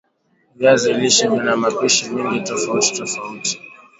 [0.55, 3.61] Viazi lishe vina mapishi mengi tofauti tofauti